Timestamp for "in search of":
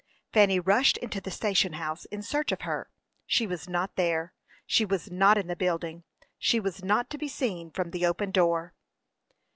2.05-2.61